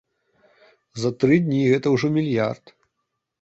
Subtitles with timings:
[1.01, 2.63] За тры дні гэта ўжо мільярд!